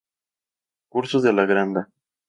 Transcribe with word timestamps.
Cursos 0.89 1.21
de 1.21 1.31
la 1.33 1.45
Granda. 1.45 1.87